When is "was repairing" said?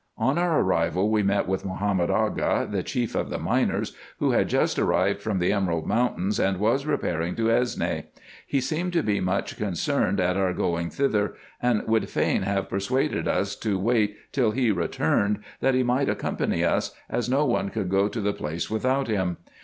6.57-7.35